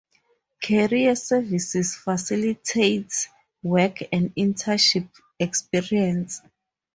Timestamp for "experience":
5.37-6.41